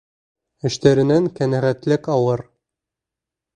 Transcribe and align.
Эштәренән 0.69 1.29
ҡәнәғәтлек 1.41 2.11
алыр. 2.17 2.45